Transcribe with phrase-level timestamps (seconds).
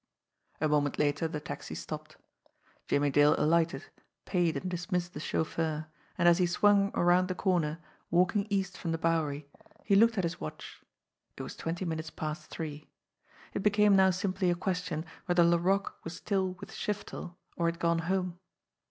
[0.59, 2.17] A moment later the taxi stopped.
[2.87, 3.83] Jimmie Dale alighted,
[4.25, 5.85] paid and dismissed the chauffeur,
[6.17, 7.77] and as he swung around the corner,
[8.09, 9.47] walking east from the Bowery,
[9.83, 10.81] he looked at his watch.
[11.37, 12.89] It was twenty minutes past three.
[13.53, 17.99] It became now simply a question whether Lar^que was still with Shiftel, or had gone
[17.99, 18.39] home.